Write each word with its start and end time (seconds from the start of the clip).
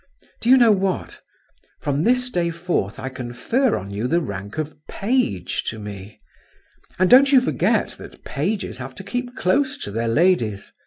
Do 0.39 0.49
you 0.49 0.57
know 0.57 0.71
what? 0.71 1.21
From 1.79 2.01
this 2.01 2.31
day 2.31 2.49
forth 2.49 2.97
I 2.97 3.07
confer 3.09 3.77
on 3.77 3.91
you 3.91 4.07
the 4.07 4.19
rank 4.19 4.57
of 4.57 4.73
page 4.87 5.63
to 5.65 5.77
me; 5.77 6.19
and 6.97 7.07
don't 7.07 7.31
you 7.31 7.39
forget 7.39 7.89
that 7.99 8.23
pages 8.25 8.79
have 8.79 8.95
to 8.95 9.03
keep 9.03 9.35
close 9.35 9.77
to 9.77 9.91
their 9.91 10.07
ladies. 10.07 10.71